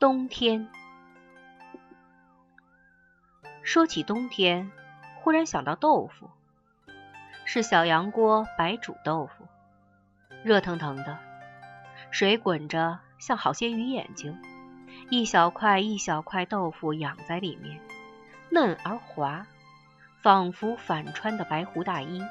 [0.00, 0.66] 冬天。
[3.62, 4.72] 说起冬天，
[5.20, 6.30] 忽然想到豆腐，
[7.44, 9.44] 是小羊锅白煮豆腐，
[10.42, 11.18] 热腾腾的，
[12.10, 14.40] 水滚着，像好些鱼眼睛，
[15.10, 17.78] 一小块一小块豆腐养在里面，
[18.48, 19.46] 嫩而滑，
[20.22, 22.22] 仿佛反穿的白狐大衣。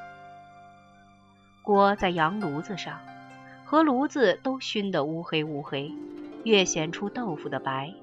[1.62, 2.98] 锅在羊炉子上，
[3.64, 5.94] 和炉子都熏得乌黑乌黑，
[6.44, 7.94] 越显出豆腐的白。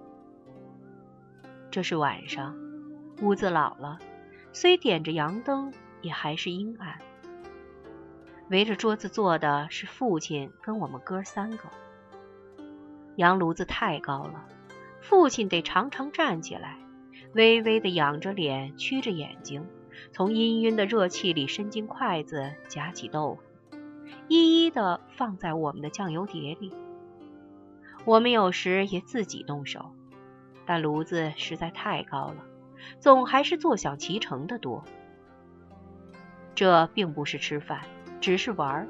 [1.72, 2.56] 这是晚上，
[3.22, 4.00] 屋子老了，
[4.54, 7.00] 虽点着洋灯，也还是阴暗。
[8.50, 11.64] 围着桌子坐的是父亲跟我们哥三个。
[13.18, 14.46] 羊炉子太高了，
[15.02, 16.78] 父亲得常常站起来，
[17.34, 19.66] 微微的仰着脸，曲着眼睛，
[20.12, 23.78] 从氤氲的热气里伸进筷子，夹起豆腐。
[24.30, 26.72] 一一的放在我们的酱油碟里。
[28.08, 29.92] 我们有时也自己动手，
[30.66, 32.38] 但炉子实在太高了，
[33.02, 34.86] 总还是坐享其成的多。
[36.56, 37.82] 这并不是吃饭，
[38.22, 38.88] 只是玩儿。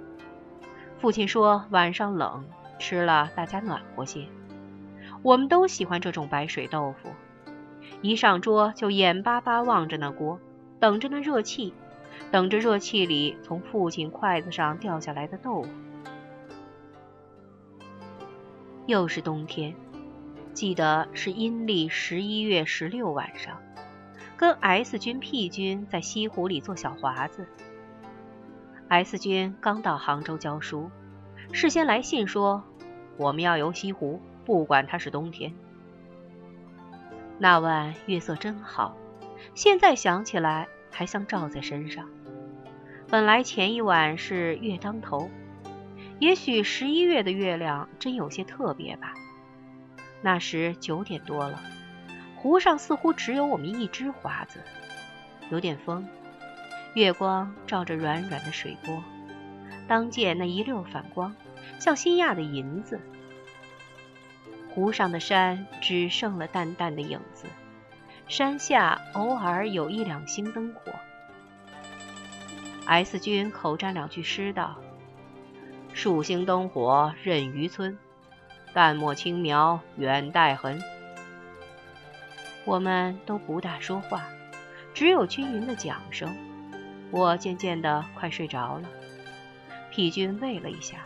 [1.00, 2.46] 父亲说晚上冷，
[2.78, 4.28] 吃了大家暖和些。
[5.24, 7.10] 我们都喜欢这种白水豆腐，
[8.04, 10.40] 一上桌就眼巴巴望着那锅，
[10.80, 11.74] 等着那热气。
[12.30, 15.70] 等着热气里从父亲筷子上掉下来的豆腐。
[18.88, 19.76] 又是冬天，
[20.54, 23.62] 记得是阴历十一月十六晚上，
[24.36, 27.46] 跟 S 军、P 军在西湖里做小华子。
[28.88, 30.90] S 军刚到杭州教书，
[31.52, 32.64] 事先来信说
[33.18, 35.54] 我们要游西湖，不管它是冬天。
[37.38, 38.98] 那晚月色真好，
[39.54, 40.68] 现在想起来。
[40.90, 42.10] 还像照在身上。
[43.08, 45.30] 本来前一晚是月当头，
[46.20, 49.14] 也许十一月的月亮真有些特别吧。
[50.22, 51.62] 那时九点多了，
[52.36, 54.62] 湖上似乎只有我们一只华子，
[55.52, 56.08] 有点风，
[56.96, 59.04] 月光照着软软的水波，
[59.88, 61.36] 当见那一溜反光，
[61.80, 63.00] 像新压的银子。
[64.70, 67.46] 湖上的山只剩了淡淡的影子。
[68.28, 70.92] 山下偶尔有一两星灯火。
[72.86, 74.76] S 君口占两句诗道
[75.98, 77.98] ：“数星灯火任渔村，
[78.72, 80.80] 淡墨轻描远带痕。”
[82.66, 84.24] 我们都不大说话，
[84.94, 86.38] 只有均匀的桨声。
[87.10, 88.88] 我渐渐的快睡着了。
[89.90, 90.98] P 君喂了一下，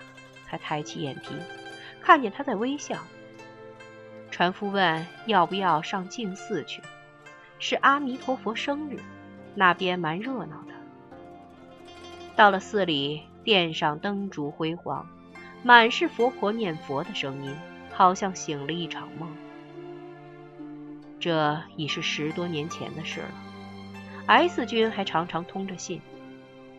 [0.45, 1.35] 才抬起眼皮，
[2.01, 2.97] 看见他在微笑。
[4.29, 6.81] 船夫问：“要不要上净寺去？”
[7.59, 8.99] 是阿弥陀佛生日，
[9.55, 10.73] 那边蛮热闹的。
[12.35, 15.07] 到了寺里，殿上灯烛辉煌，
[15.63, 17.55] 满是佛婆念佛的声音，
[17.91, 19.29] 好像醒了一场梦。
[21.19, 23.31] 这已是十多年前的事了。
[24.27, 26.01] S 君还常常通着信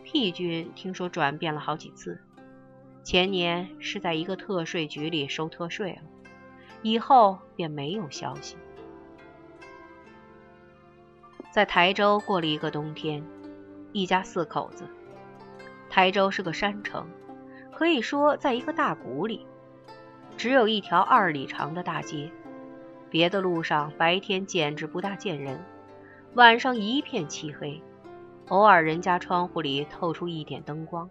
[0.03, 2.19] ，P 君听说转变了好几次。
[3.03, 6.01] 前年是在一个特税局里收特税了，
[6.81, 8.55] 以后便没有消息。
[11.51, 13.23] 在台州过了一个冬天，
[13.91, 14.87] 一家四口子。
[15.93, 17.05] 台州是个山城，
[17.71, 19.45] 可以说在一个大谷里，
[20.35, 22.31] 只有一条二里长的大街，
[23.11, 25.63] 别的路上白天简直不大见人，
[26.33, 27.79] 晚上一片漆黑，
[28.47, 31.07] 偶尔人家窗户里透出一点灯光，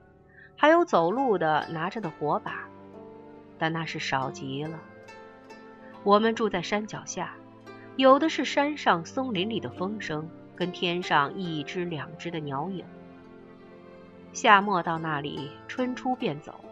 [0.57, 2.69] 还有走路的拿着的火把，
[3.61, 4.81] 但那是少极了。
[6.03, 7.37] 我们住在山脚下。
[7.95, 12.85] 有的是山上松林里的风声，跟天上一只两只的鸟影。
[14.33, 16.65] 夏末到那里，春初便走，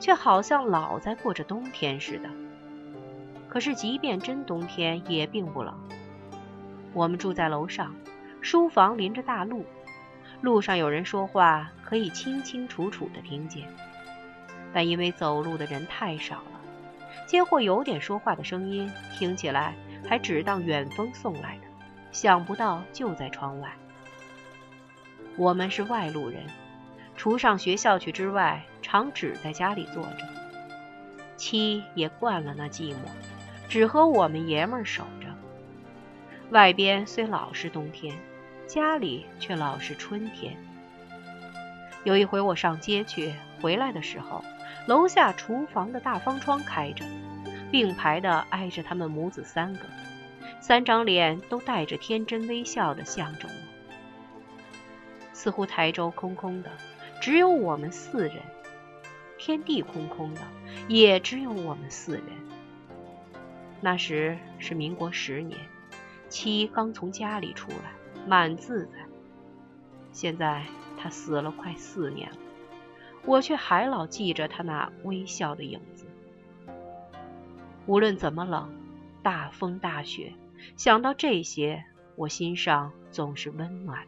[0.00, 2.28] 却好像老在过着冬天似的。
[3.48, 5.74] 可是即便真冬天，也并不冷。
[6.92, 7.94] 我们住在楼上，
[8.40, 9.64] 书房临着大路，
[10.40, 13.66] 路上有人说话，可以清清楚楚地听见。
[14.72, 16.60] 但因为走路的人太少了，
[17.26, 19.74] 间或有点说话的声音，听起来。
[20.08, 21.64] 还只当远风送来的，
[22.12, 23.68] 想不到就在窗外。
[25.36, 26.44] 我们是外路人，
[27.18, 30.26] 除上学校去之外，常只在家里坐着。
[31.36, 32.96] 妻也惯了那寂寞，
[33.68, 35.26] 只和我们爷们儿守着。
[36.50, 38.16] 外边虽老是冬天，
[38.66, 40.56] 家里却老是春天。
[42.04, 44.42] 有一回我上街去，回来的时候，
[44.86, 47.04] 楼下厨房的大方窗开着。
[47.70, 49.80] 并排的挨着他们母子三个，
[50.58, 53.54] 三张脸都带着天真微笑的向着我。
[55.34, 56.70] 似乎台州空空的，
[57.20, 58.42] 只有我们四人；
[59.38, 60.40] 天地空空的，
[60.88, 62.24] 也只有我们四人。
[63.80, 65.58] 那时是民国十年，
[66.28, 67.92] 妻刚从家里出来，
[68.26, 68.92] 满自在。
[70.12, 70.64] 现在
[70.96, 72.36] 他死了快四年了，
[73.24, 76.06] 我却还老记着他那微笑的影子。
[77.86, 78.70] 无论怎么冷，
[79.22, 80.34] 大风大雪，
[80.76, 81.84] 想到这些，
[82.16, 84.06] 我心上总是温暖。